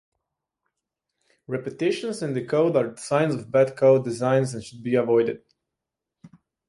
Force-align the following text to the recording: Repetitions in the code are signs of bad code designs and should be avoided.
Repetitions 1.45 2.23
in 2.23 2.33
the 2.33 2.43
code 2.43 2.75
are 2.75 2.97
signs 2.97 3.35
of 3.35 3.51
bad 3.51 3.77
code 3.77 4.03
designs 4.03 4.55
and 4.55 4.63
should 4.63 4.81
be 4.81 4.95
avoided. 4.95 5.43